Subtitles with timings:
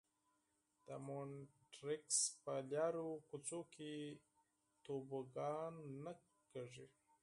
[0.87, 3.93] د مونټریکس په لارو کوڅو کې
[4.85, 6.13] توبوګان نه
[6.51, 6.87] کېږي.